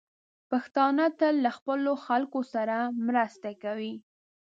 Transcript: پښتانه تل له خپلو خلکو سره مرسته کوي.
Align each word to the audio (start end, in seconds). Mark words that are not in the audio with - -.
پښتانه 0.49 1.05
تل 1.19 1.35
له 1.45 1.51
خپلو 1.57 1.91
خلکو 2.05 2.39
سره 2.53 2.77
مرسته 3.07 3.49
کوي. 3.63 3.93